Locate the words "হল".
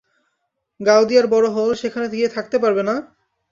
1.55-1.69